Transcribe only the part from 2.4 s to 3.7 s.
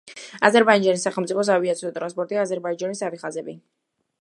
აზერბაიჯანის ავიახაზები.